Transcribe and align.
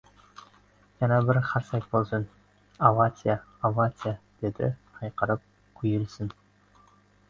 —Yana 1.03 1.19
bir 1.27 1.39
qarsak 1.49 1.85
bo‘lsin! 1.91 2.25
Avatsiya, 2.91 3.37
avatsiya!— 3.73 4.19
dedi 4.43 4.75
hayqirib.— 5.01 5.49
Quyilsin! 5.81 6.39